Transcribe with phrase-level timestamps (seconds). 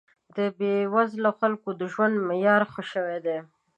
[0.35, 3.37] د بې وزله خلکو د ژوند معیارونه ښه شوي دي